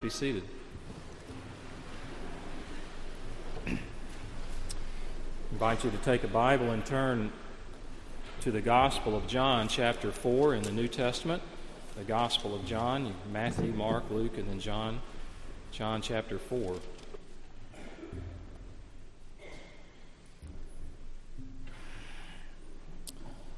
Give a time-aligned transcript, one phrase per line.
[0.00, 0.44] Be seated.
[5.50, 7.32] invite you to take a Bible and turn
[8.42, 11.42] to the Gospel of John, chapter 4 in the New Testament.
[11.96, 15.00] The Gospel of John, Matthew, Mark, Luke, and then John,
[15.72, 16.76] John chapter 4.
[16.76, 16.80] Do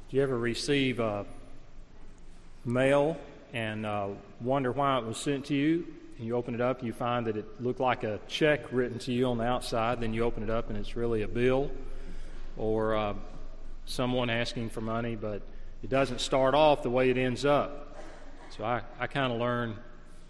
[0.09, 1.25] you ever receive uh,
[2.65, 3.15] mail
[3.53, 4.07] and uh,
[4.39, 5.85] wonder why it was sent to you?
[6.21, 9.11] And you open it up, you find that it looked like a check written to
[9.11, 9.99] you on the outside.
[9.99, 11.71] Then you open it up, and it's really a bill
[12.57, 13.15] or uh,
[13.85, 15.41] someone asking for money, but
[15.81, 17.97] it doesn't start off the way it ends up.
[18.55, 19.77] So I, I kind of learned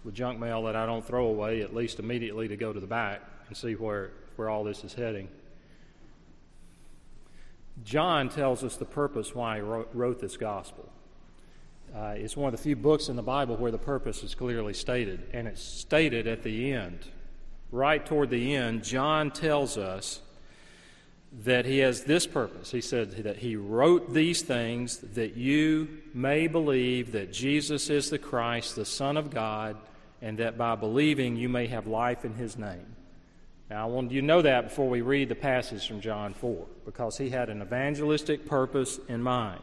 [0.02, 2.86] with junk mail that I don't throw away, at least immediately to go to the
[2.86, 5.28] back and see where, where all this is heading.
[7.84, 10.90] John tells us the purpose why he wrote, wrote this gospel.
[11.94, 14.72] Uh, it's one of the few books in the Bible where the purpose is clearly
[14.72, 16.98] stated, and it's stated at the end.
[17.70, 20.20] Right toward the end, John tells us
[21.44, 22.70] that he has this purpose.
[22.70, 28.18] He said that he wrote these things that you may believe that Jesus is the
[28.18, 29.76] Christ, the Son of God,
[30.22, 32.86] and that by believing you may have life in his name.
[33.68, 36.66] Now, I want you to know that before we read the passage from John 4,
[36.84, 39.62] because he had an evangelistic purpose in mind.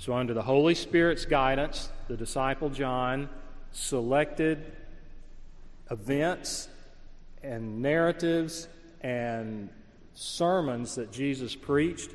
[0.00, 3.28] So, under the Holy Spirit's guidance, the disciple John
[3.72, 4.72] selected
[5.90, 6.68] events
[7.42, 8.68] and narratives
[9.00, 9.70] and
[10.14, 12.12] sermons that Jesus preached,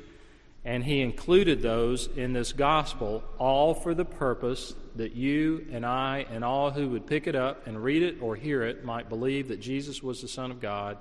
[0.64, 6.24] and he included those in this gospel, all for the purpose that you and I
[6.30, 9.48] and all who would pick it up and read it or hear it might believe
[9.48, 10.96] that Jesus was the Son of God,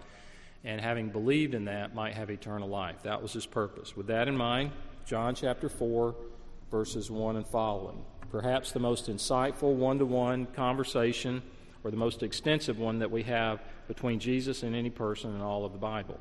[0.65, 3.03] and having believed in that, might have eternal life.
[3.03, 3.95] That was his purpose.
[3.95, 4.71] With that in mind,
[5.05, 6.13] John chapter 4
[6.71, 8.03] verses 1 and following.
[8.31, 11.41] Perhaps the most insightful one to one conversation
[11.83, 15.65] or the most extensive one that we have between Jesus and any person in all
[15.65, 16.19] of the Bible.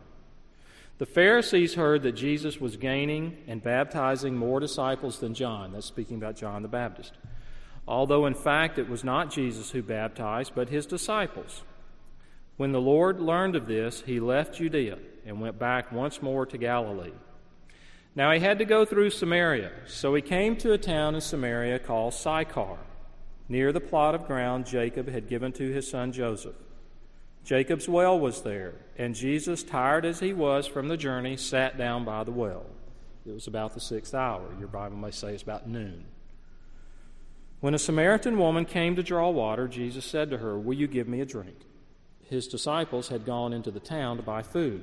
[0.98, 5.72] The Pharisees heard that Jesus was gaining and baptizing more disciples than John.
[5.72, 7.12] That's speaking about John the Baptist.
[7.88, 11.62] Although, in fact, it was not Jesus who baptized, but his disciples.
[12.56, 16.58] When the Lord learned of this, he left Judea and went back once more to
[16.58, 17.12] Galilee.
[18.14, 21.78] Now he had to go through Samaria, so he came to a town in Samaria
[21.78, 22.78] called Sychar,
[23.48, 26.54] near the plot of ground Jacob had given to his son Joseph.
[27.44, 32.04] Jacob's well was there, and Jesus, tired as he was from the journey, sat down
[32.04, 32.66] by the well.
[33.26, 34.54] It was about the sixth hour.
[34.58, 36.04] Your Bible may say it's about noon.
[37.60, 41.08] When a Samaritan woman came to draw water, Jesus said to her, Will you give
[41.08, 41.56] me a drink?
[42.24, 44.82] His disciples had gone into the town to buy food.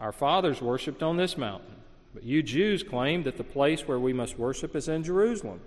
[0.00, 1.76] Our fathers worshipped on this mountain,
[2.14, 5.60] but you Jews claim that the place where we must worship is in Jerusalem.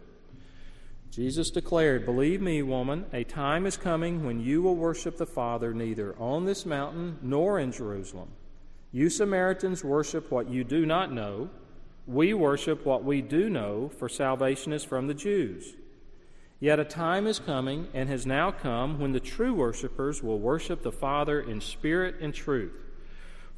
[1.11, 5.71] Jesus declared, Believe me, woman, a time is coming when you will worship the Father
[5.71, 8.29] neither on this mountain nor in Jerusalem.
[8.91, 11.51] You Samaritans worship what you do not know.
[12.07, 15.75] We worship what we do know, for salvation is from the Jews.
[16.59, 20.81] Yet a time is coming, and has now come, when the true worshippers will worship
[20.81, 22.73] the Father in spirit and truth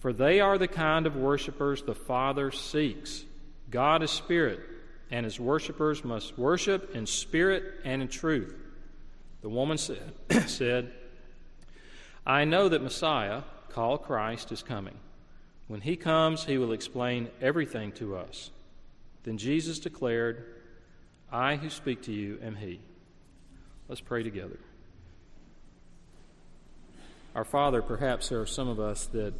[0.06, 3.25] for they are the kind of worshippers the Father seeks.
[3.72, 4.60] God is spirit,
[5.10, 8.54] and his worshippers must worship in spirit and in truth.
[9.42, 10.13] The woman said,
[10.46, 10.92] said
[12.24, 14.94] I know that Messiah, called Christ, is coming.
[15.68, 18.52] When he comes, he will explain everything to us.
[19.24, 20.46] Then Jesus declared,
[21.31, 22.80] I who speak to you am he.
[23.90, 24.60] Let's pray together.
[27.34, 29.34] Our Father, perhaps there are some of us that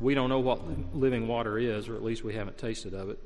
[0.00, 3.18] we don't know what living water is, or at least we haven't tasted of it.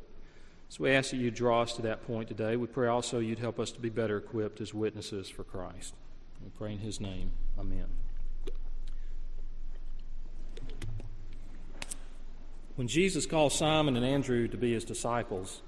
[0.68, 2.56] So we ask that you draw us to that point today.
[2.56, 5.94] We pray also you'd help us to be better equipped as witnesses for Christ.
[6.42, 7.30] We pray in his name.
[7.58, 7.86] Amen.
[12.76, 15.62] When Jesus called Simon and Andrew to be his disciples,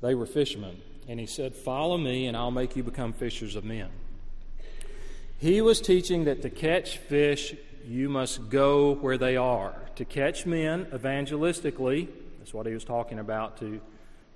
[0.00, 3.64] they were fishermen, and he said, Follow me, and I'll make you become fishers of
[3.64, 3.88] men.
[5.38, 9.74] He was teaching that to catch fish, you must go where they are.
[9.96, 13.80] To catch men evangelistically, that's what he was talking about to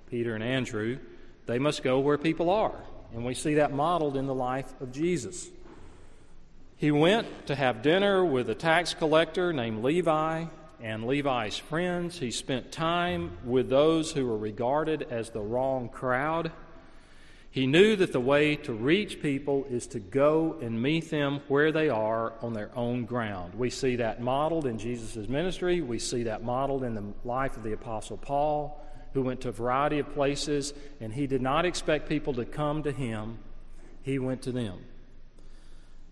[0.09, 0.99] Peter and Andrew,
[1.45, 2.75] they must go where people are.
[3.13, 5.49] And we see that modeled in the life of Jesus.
[6.77, 10.45] He went to have dinner with a tax collector named Levi
[10.81, 12.17] and Levi's friends.
[12.17, 16.51] He spent time with those who were regarded as the wrong crowd.
[17.51, 21.73] He knew that the way to reach people is to go and meet them where
[21.73, 23.55] they are on their own ground.
[23.55, 25.81] We see that modeled in Jesus' ministry.
[25.81, 28.81] We see that modeled in the life of the Apostle Paul,
[29.13, 32.83] who went to a variety of places, and he did not expect people to come
[32.83, 33.37] to him,
[34.01, 34.79] he went to them.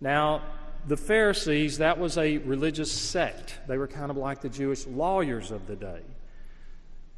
[0.01, 0.41] Now,
[0.87, 3.59] the Pharisees, that was a religious sect.
[3.65, 6.01] They were kind of like the Jewish lawyers of the day.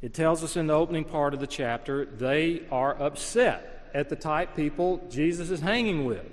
[0.00, 4.16] It tells us in the opening part of the chapter, they are upset at the
[4.16, 6.24] type people Jesus is hanging with.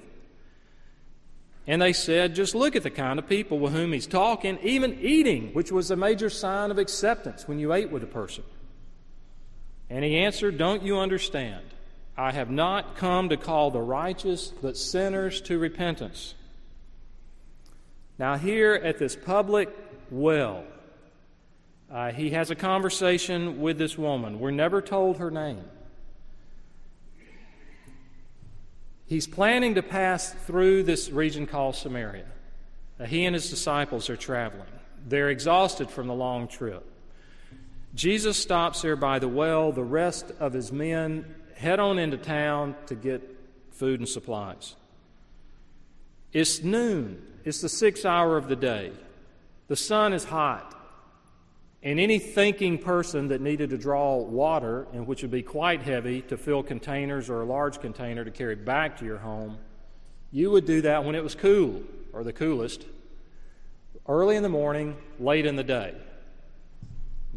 [1.68, 4.98] And they said, just look at the kind of people with whom he's talking, even
[5.02, 8.44] eating, which was a major sign of acceptance when you ate with a person.
[9.90, 11.64] And he answered, Don't you understand?
[12.18, 16.34] I have not come to call the righteous, but sinners to repentance.
[18.18, 19.70] Now, here at this public
[20.12, 20.64] well,
[21.92, 24.40] uh, he has a conversation with this woman.
[24.40, 25.64] We're never told her name.
[29.10, 32.28] He's planning to pass through this region called Samaria.
[33.08, 34.68] He and his disciples are traveling.
[35.08, 36.86] They're exhausted from the long trip.
[37.96, 39.72] Jesus stops there by the well.
[39.72, 41.26] The rest of his men
[41.56, 43.24] head on into town to get
[43.72, 44.76] food and supplies.
[46.32, 47.20] It's noon.
[47.44, 48.92] It's the sixth hour of the day.
[49.70, 50.79] The sun is hot.
[51.82, 56.22] And any thinking person that needed to draw water, and which would be quite heavy
[56.24, 59.58] to fill containers or a large container to carry back to your home,
[60.32, 61.82] you would do that when it was cool
[62.12, 62.86] or the coolest,
[64.08, 65.96] early in the morning, late in the day.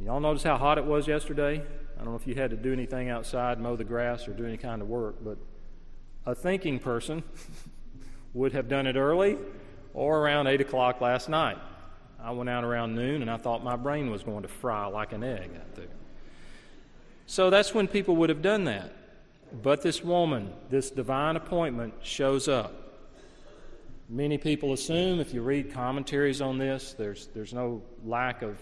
[0.02, 1.62] Y'all notice how hot it was yesterday?
[1.94, 4.44] I don't know if you had to do anything outside, mow the grass, or do
[4.44, 5.38] any kind of work, but
[6.26, 7.22] a thinking person
[8.34, 9.38] would have done it early
[9.94, 11.58] or around 8 o'clock last night.
[12.22, 15.12] I went out around noon and I thought my brain was going to fry like
[15.12, 15.86] an egg out there.
[17.26, 18.92] So that's when people would have done that.
[19.62, 22.74] But this woman, this divine appointment, shows up.
[24.08, 28.58] Many people assume, if you read commentaries on this, there's, there's no lack of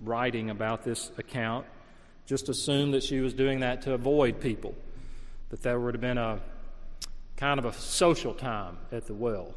[0.00, 1.66] writing about this account.
[2.26, 4.74] Just assume that she was doing that to avoid people,
[5.50, 6.40] that there would have been a
[7.36, 9.54] kind of a social time at the well.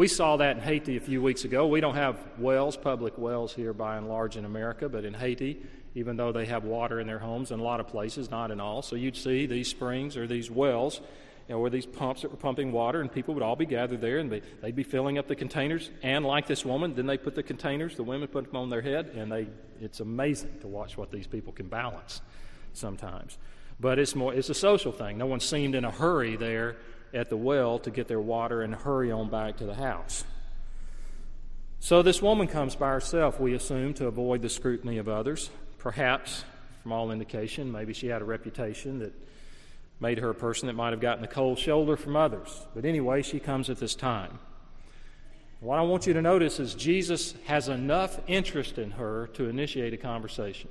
[0.00, 1.66] We saw that in Haiti a few weeks ago.
[1.66, 5.60] We don't have wells, public wells here by and large in America, but in Haiti,
[5.94, 8.60] even though they have water in their homes in a lot of places, not in
[8.62, 8.80] all.
[8.80, 11.02] So you'd see these springs or these wells,
[11.46, 14.00] you know, where these pumps that were pumping water, and people would all be gathered
[14.00, 15.90] there, and they, they'd be filling up the containers.
[16.02, 18.80] And like this woman, then they put the containers, the women put them on their
[18.80, 19.48] head, and they,
[19.82, 22.22] it's amazing to watch what these people can balance
[22.72, 23.36] sometimes.
[23.78, 25.18] But it's more, it's a social thing.
[25.18, 26.78] No one seemed in a hurry there
[27.12, 30.24] at the well to get their water and hurry on back to the house.
[31.80, 35.50] So this woman comes by herself, we assume, to avoid the scrutiny of others.
[35.78, 36.44] Perhaps,
[36.82, 39.14] from all indication, maybe she had a reputation that
[39.98, 42.66] made her a person that might have gotten the cold shoulder from others.
[42.74, 44.38] But anyway, she comes at this time.
[45.60, 49.92] What I want you to notice is Jesus has enough interest in her to initiate
[49.92, 50.70] a conversation.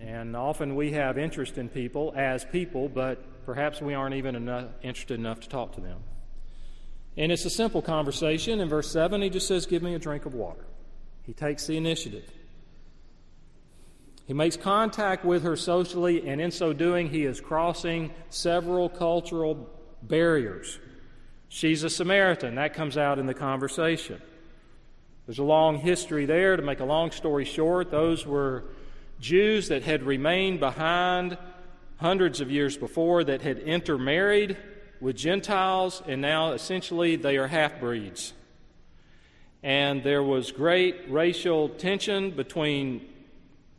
[0.00, 4.66] And often we have interest in people as people, but Perhaps we aren't even enough,
[4.82, 6.00] interested enough to talk to them.
[7.16, 8.60] And it's a simple conversation.
[8.60, 10.66] In verse 7, he just says, Give me a drink of water.
[11.22, 12.30] He takes the initiative.
[14.26, 19.70] He makes contact with her socially, and in so doing, he is crossing several cultural
[20.02, 20.78] barriers.
[21.48, 22.56] She's a Samaritan.
[22.56, 24.20] That comes out in the conversation.
[25.24, 26.54] There's a long history there.
[26.54, 28.64] To make a long story short, those were
[29.20, 31.38] Jews that had remained behind
[31.98, 34.56] hundreds of years before that had intermarried
[35.00, 38.32] with Gentiles, and now essentially they are half breeds.
[39.60, 43.04] and there was great racial tension between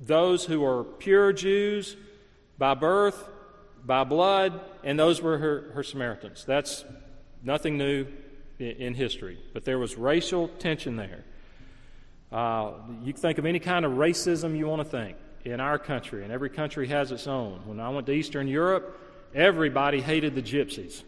[0.02, 1.96] those who were pure Jews
[2.58, 3.30] by birth,
[3.86, 6.44] by blood, and those were her, her Samaritans.
[6.44, 6.84] That's
[7.42, 8.08] nothing new
[8.60, 11.24] in, in, history, but there was racial tension there.
[12.30, 16.24] Uh, you think of any kind of racism you want to think in our country,
[16.24, 17.62] and every country has its own.
[17.65, 19.00] When I went to Eastern Europe,
[19.34, 21.03] everybody hated the gypsies.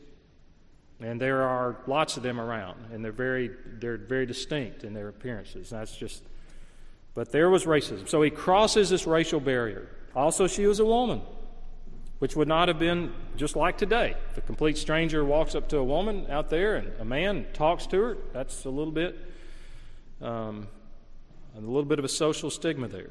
[1.00, 5.08] And there are lots of them around, and they're very, they're very distinct in their
[5.08, 5.72] appearances.
[5.72, 6.24] That's just,
[7.16, 8.08] but there was racism.
[8.08, 9.90] So he crosses this racial barrier.
[10.16, 11.22] Also, she was a woman,
[12.20, 14.16] which would not have been just like today.
[14.30, 17.88] If a complete stranger walks up to a woman out there and a man talks
[17.88, 19.18] to her, that's a little bit,
[20.22, 20.68] um,
[21.58, 23.10] a little bit of a social stigma there.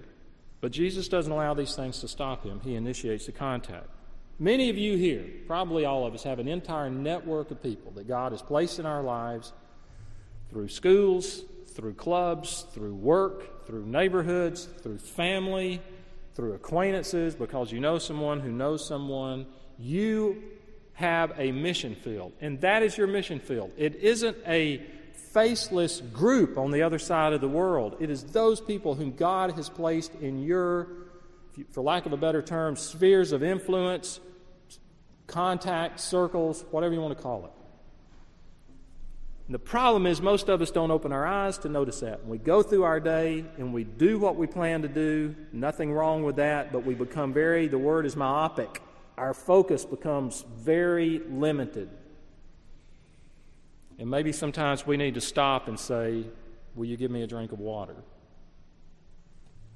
[0.60, 2.60] But Jesus doesn't allow these things to stop him.
[2.62, 3.88] He initiates the contact.
[4.38, 8.08] Many of you here, probably all of us, have an entire network of people that
[8.08, 9.52] God has placed in our lives
[10.50, 11.42] through schools,
[11.74, 15.80] through clubs, through work, through neighborhoods, through family,
[16.34, 19.46] through acquaintances, because you know someone who knows someone.
[19.78, 20.42] You
[20.94, 23.70] have a mission field, and that is your mission field.
[23.76, 24.82] It isn't a
[25.32, 27.96] faceless group on the other side of the world.
[28.00, 30.88] It is those people whom God has placed in your,
[31.70, 34.20] for lack of a better term, spheres of influence
[35.30, 37.52] contact, circles, whatever you want to call it.
[39.46, 42.26] And the problem is, most of us don't open our eyes to notice that.
[42.26, 46.22] We go through our day and we do what we plan to do, nothing wrong
[46.22, 48.82] with that, but we become very, the word is myopic.
[49.16, 51.90] Our focus becomes very limited.
[54.00, 56.24] And maybe sometimes we need to stop and say,
[56.74, 57.96] Will you give me a drink of water?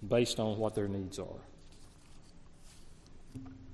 [0.07, 1.43] Based on what their needs are.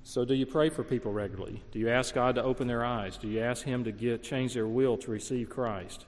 [0.03, 1.63] So, do you pray for people regularly?
[1.71, 3.17] Do you ask God to open their eyes?
[3.17, 6.05] Do you ask Him to get, change their will to receive Christ?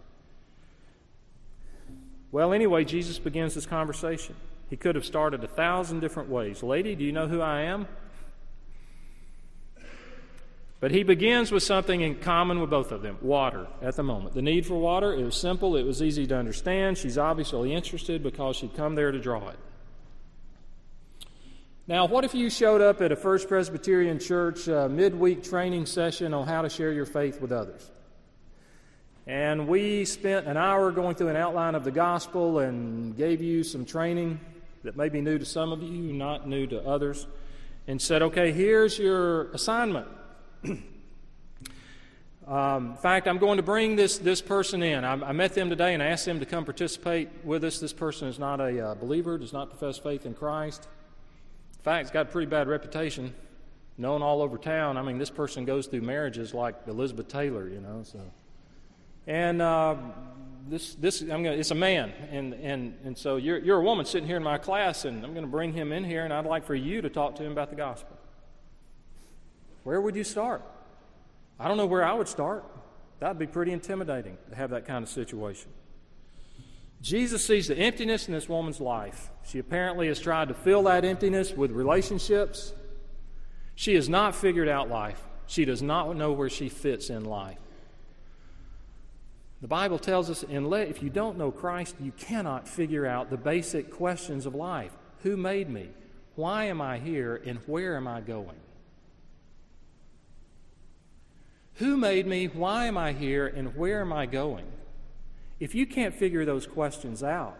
[2.31, 4.35] Well, anyway, Jesus begins this conversation.
[4.69, 6.63] He could have started a thousand different ways.
[6.63, 7.87] Lady, do you know who I am?
[10.83, 14.35] But he begins with something in common with both of them water at the moment.
[14.35, 16.97] The need for water, it was simple, it was easy to understand.
[16.97, 19.57] She's obviously interested because she'd come there to draw it.
[21.87, 26.33] Now, what if you showed up at a First Presbyterian Church uh, midweek training session
[26.33, 27.89] on how to share your faith with others?
[29.25, 33.63] And we spent an hour going through an outline of the gospel and gave you
[33.63, 34.37] some training
[34.83, 37.25] that may be new to some of you, not new to others,
[37.87, 40.07] and said, okay, here's your assignment.
[42.47, 45.03] um, in fact, I'm going to bring this, this person in.
[45.03, 47.79] I, I, met them today and asked them to come participate with us.
[47.79, 50.87] This person is not a uh, believer, does not profess faith in Christ.
[51.73, 53.35] In fact, it's got a pretty bad reputation,
[53.97, 54.97] known all over town.
[54.97, 58.03] I mean, this person goes through marriages like Elizabeth Taylor, you know.
[58.03, 58.21] So,
[59.27, 59.95] and uh,
[60.69, 64.05] this this I'm gonna, it's a man, and and and so you're you're a woman
[64.05, 66.45] sitting here in my class, and I'm going to bring him in here, and I'd
[66.45, 68.12] like for you to talk to him about the gospel.
[69.83, 70.61] Where would you start?
[71.59, 72.65] I don't know where I would start.
[73.19, 75.69] That'd be pretty intimidating to have that kind of situation.
[77.01, 79.29] Jesus sees the emptiness in this woman's life.
[79.45, 82.73] She apparently has tried to fill that emptiness with relationships.
[83.75, 85.21] She has not figured out life.
[85.45, 87.57] She does not know where she fits in life.
[89.61, 93.91] The Bible tells us if you don't know Christ, you cannot figure out the basic
[93.91, 94.91] questions of life
[95.23, 95.89] Who made me?
[96.35, 97.41] Why am I here?
[97.45, 98.59] And where am I going?
[101.75, 102.45] Who made me?
[102.47, 103.47] Why am I here?
[103.47, 104.65] And where am I going?
[105.59, 107.57] If you can't figure those questions out,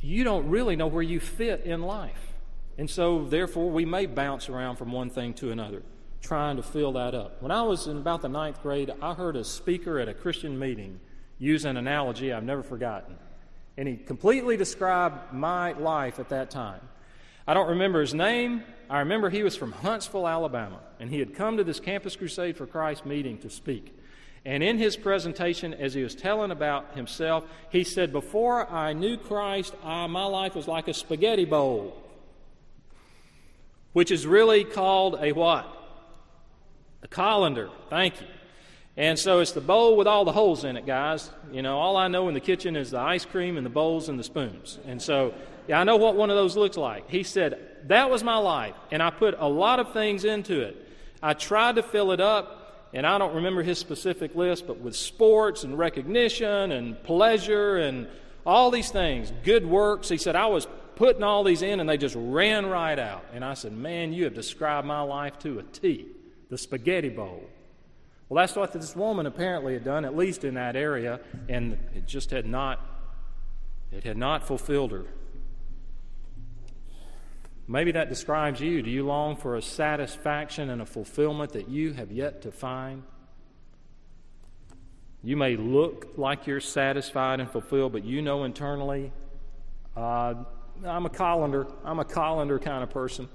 [0.00, 2.32] you don't really know where you fit in life.
[2.78, 5.82] And so, therefore, we may bounce around from one thing to another,
[6.22, 7.42] trying to fill that up.
[7.42, 10.58] When I was in about the ninth grade, I heard a speaker at a Christian
[10.58, 11.00] meeting
[11.38, 13.16] use an analogy I've never forgotten.
[13.76, 16.80] And he completely described my life at that time.
[17.46, 18.62] I don't remember his name.
[18.88, 22.56] I remember he was from Huntsville, Alabama, and he had come to this Campus Crusade
[22.56, 23.96] for Christ meeting to speak.
[24.44, 29.16] And in his presentation, as he was telling about himself, he said, Before I knew
[29.16, 31.96] Christ, I, my life was like a spaghetti bowl,
[33.92, 35.76] which is really called a what?
[37.02, 37.68] A colander.
[37.90, 38.26] Thank you.
[38.96, 41.30] And so it's the bowl with all the holes in it, guys.
[41.52, 44.08] You know, all I know in the kitchen is the ice cream and the bowls
[44.08, 44.78] and the spoons.
[44.84, 45.32] And so,
[45.68, 47.08] yeah, I know what one of those looks like.
[47.08, 50.88] He said, That was my life, and I put a lot of things into it.
[51.22, 54.96] I tried to fill it up, and I don't remember his specific list, but with
[54.96, 58.08] sports and recognition and pleasure and
[58.44, 60.08] all these things, good works.
[60.08, 60.66] He said, I was
[60.96, 63.24] putting all these in and they just ran right out.
[63.32, 66.06] And I said, Man, you have described my life to a T
[66.50, 67.44] the spaghetti bowl.
[68.30, 71.18] Well, that's what this woman apparently had done, at least in that area,
[71.48, 72.80] and it just had not
[73.90, 75.04] it had not fulfilled her.
[77.66, 78.82] Maybe that describes you.
[78.82, 83.02] Do you long for a satisfaction and a fulfillment that you have yet to find?
[85.24, 89.10] You may look like you're satisfied and fulfilled, but you know internally,
[89.96, 90.34] uh,
[90.84, 91.66] I'm a colander.
[91.84, 93.28] I'm a colander kind of person.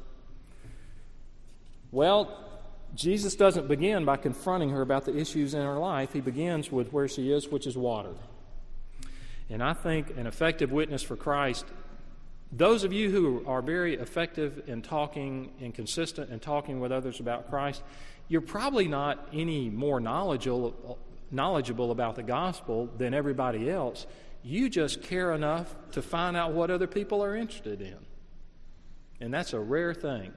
[1.92, 2.55] Well,
[2.96, 6.14] Jesus doesn't begin by confronting her about the issues in her life.
[6.14, 8.14] He begins with where she is, which is water.
[9.50, 11.66] And I think an effective witness for Christ,
[12.52, 17.20] those of you who are very effective in talking and consistent in talking with others
[17.20, 17.84] about Christ,
[18.28, 20.98] you're probably not any more knowledgeable,
[21.32, 24.08] knowledgeable about the gospel than everybody else.
[24.42, 27.98] You just care enough to find out what other people are interested in.
[29.20, 30.34] And that's a rare thing.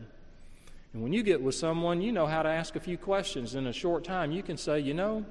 [0.93, 3.67] And when you get with someone, you know how to ask a few questions in
[3.67, 4.33] a short time.
[4.33, 5.25] You can say, you know,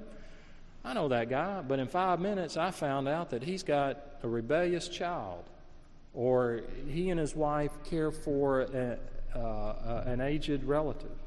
[0.86, 4.28] I know that guy, but in five minutes I found out that he's got a
[4.28, 5.44] rebellious child,
[6.14, 8.98] or he and his wife care for a,
[9.36, 11.18] uh, an aged relative,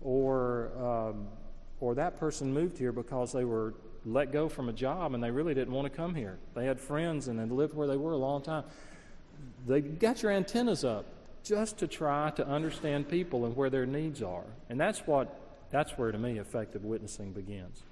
[0.00, 1.26] or, um,
[1.80, 3.74] or that person moved here because they were
[4.06, 6.38] let go from a job and they really didn't want to come here.
[6.54, 8.64] They had friends and they lived where they were a long time.
[9.66, 11.04] They got your antennas up
[11.46, 14.44] just to try to understand people and where their needs are.
[14.68, 17.82] And that's what that's where to me effective witnessing begins.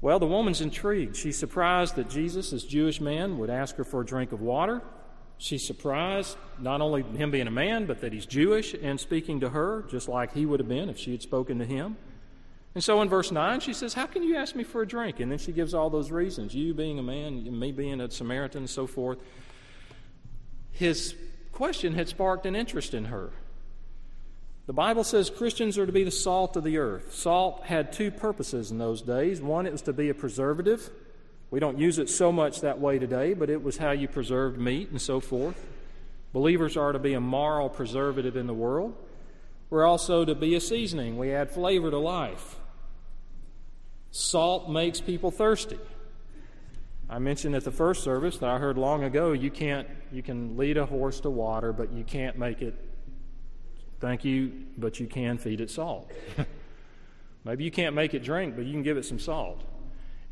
[0.00, 1.16] Well, the woman's intrigued.
[1.16, 4.82] She's surprised that Jesus, this Jewish man, would ask her for a drink of water.
[5.38, 9.50] She's surprised not only him being a man, but that he's Jewish and speaking to
[9.50, 11.96] her, just like he would have been if she had spoken to him.
[12.74, 15.20] And so in verse 9, she says, How can you ask me for a drink?
[15.20, 18.62] And then she gives all those reasons you being a man, me being a Samaritan,
[18.62, 19.18] and so forth.
[20.70, 21.14] His
[21.52, 23.30] question had sparked an interest in her.
[24.66, 27.14] The Bible says Christians are to be the salt of the earth.
[27.14, 29.40] Salt had two purposes in those days.
[29.40, 30.88] One, it was to be a preservative.
[31.50, 34.58] We don't use it so much that way today, but it was how you preserved
[34.58, 35.66] meat and so forth.
[36.32, 38.94] Believers are to be a moral preservative in the world.
[39.68, 41.18] We're also to be a seasoning.
[41.18, 42.56] We add flavor to life.
[44.12, 45.78] Salt makes people thirsty.
[47.12, 50.56] I mentioned at the first service that I heard long ago you can't you can
[50.56, 52.74] lead a horse to water, but you can't make it
[54.02, 56.10] Thank you, but you can feed it salt.
[57.44, 59.62] Maybe you can't make it drink, but you can give it some salt.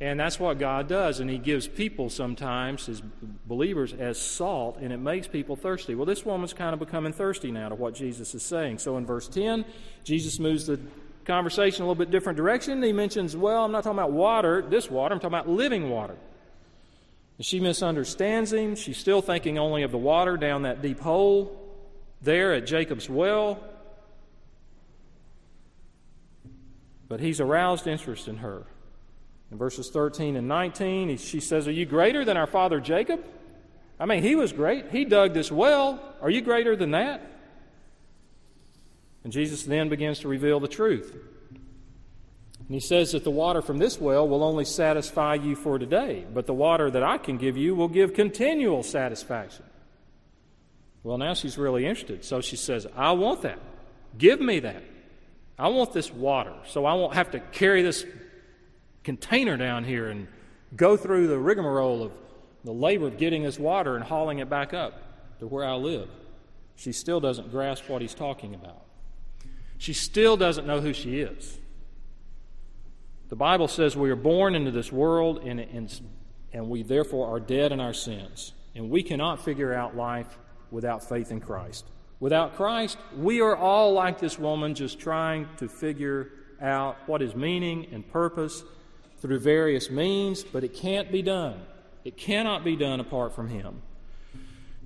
[0.01, 1.21] And that's what God does.
[1.21, 3.01] And He gives people sometimes, His
[3.47, 5.95] believers, as salt, and it makes people thirsty.
[5.95, 8.79] Well, this woman's kind of becoming thirsty now to what Jesus is saying.
[8.79, 9.65] So in verse 10,
[10.03, 10.81] Jesus moves the
[11.25, 12.83] conversation a little bit different direction.
[12.83, 16.17] He mentions, well, I'm not talking about water, this water, I'm talking about living water.
[17.41, 18.75] She misunderstands him.
[18.75, 21.57] She's still thinking only of the water down that deep hole
[22.21, 23.63] there at Jacob's well.
[27.09, 28.67] But he's aroused interest in her.
[29.51, 33.25] In verses 13 and 19, she says, Are you greater than our father Jacob?
[33.99, 34.91] I mean, he was great.
[34.91, 36.01] He dug this well.
[36.21, 37.23] Are you greater than that?
[39.25, 41.17] And Jesus then begins to reveal the truth.
[42.71, 46.25] And he says that the water from this well will only satisfy you for today,
[46.33, 49.65] but the water that I can give you will give continual satisfaction.
[51.03, 52.25] Well, now she's really interested.
[52.25, 53.59] So she says, I want that.
[54.17, 54.85] Give me that.
[55.59, 58.07] I want this water so I won't have to carry this
[59.03, 60.29] container down here and
[60.77, 62.13] go through the rigmarole of
[62.63, 66.09] the labor of getting this water and hauling it back up to where I live.
[66.77, 68.85] She still doesn't grasp what he's talking about.
[69.77, 71.59] She still doesn't know who she is.
[73.31, 76.01] The Bible says we are born into this world and, and,
[76.53, 78.53] and we therefore are dead in our sins.
[78.75, 80.37] And we cannot figure out life
[80.73, 81.87] without faith in Christ.
[82.19, 87.35] Without Christ, we are all like this woman, just trying to figure out what is
[87.37, 88.65] meaning and purpose
[89.21, 91.63] through various means, but it can't be done.
[92.05, 93.81] It cannot be done apart from Him.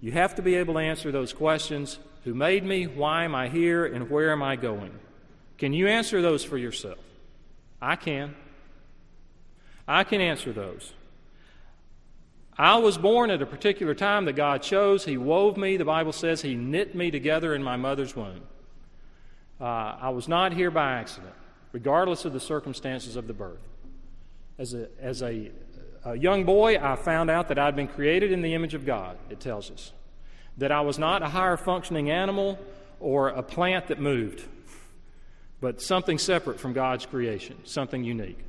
[0.00, 2.87] You have to be able to answer those questions Who made me?
[2.87, 3.85] Why am I here?
[3.85, 4.98] And where am I going?
[5.59, 6.98] Can you answer those for yourself?
[7.85, 8.35] I can.
[9.87, 10.94] I can answer those.
[12.57, 15.05] I was born at a particular time that God chose.
[15.05, 15.77] He wove me.
[15.77, 18.40] The Bible says He knit me together in my mother's womb.
[19.61, 19.64] Uh,
[20.01, 21.35] I was not here by accident,
[21.73, 23.61] regardless of the circumstances of the birth.
[24.59, 25.51] As a, as a,
[26.07, 29.18] a young boy, I found out that I'd been created in the image of God,
[29.29, 29.92] it tells us.
[30.57, 32.59] That I was not a higher functioning animal
[32.99, 34.44] or a plant that moved,
[35.64, 38.44] but something separate from God's creation, something unique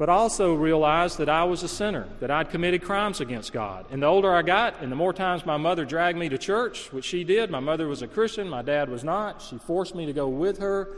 [0.00, 3.84] but also realized that I was a sinner, that I'd committed crimes against God.
[3.90, 6.90] And the older I got, and the more times my mother dragged me to church,
[6.90, 10.06] which she did, my mother was a Christian, my dad was not, she forced me
[10.06, 10.96] to go with her.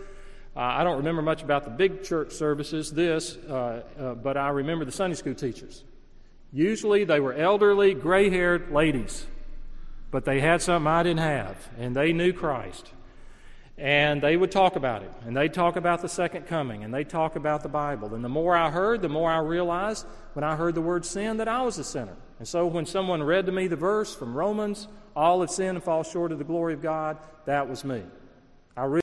[0.54, 4.50] Uh, I don't remember much about the big church services, this, uh, uh, but I
[4.50, 5.82] remember the Sunday school teachers.
[6.52, 9.26] Usually they were elderly, gray haired ladies,
[10.12, 12.92] but they had something I didn't have, and they knew Christ.
[13.78, 17.08] And they would talk about it, and they'd talk about the second coming, and they'd
[17.08, 18.14] talk about the Bible.
[18.14, 21.38] And the more I heard, the more I realized when I heard the word sin
[21.38, 22.16] that I was a sinner.
[22.38, 25.82] And so when someone read to me the verse from Romans, all have sinned and
[25.82, 28.02] fall short of the glory of God, that was me.
[28.76, 28.84] I